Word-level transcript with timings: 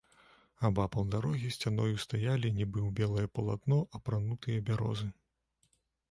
Абапал 0.67 1.03
дарогі 1.15 1.49
сцяною 1.55 1.97
стаялі, 2.03 2.51
нібы 2.59 2.79
ў 2.87 2.93
белае 2.99 3.27
палатно 3.35 3.77
апранутыя, 3.99 4.63
бярозы. 4.71 5.07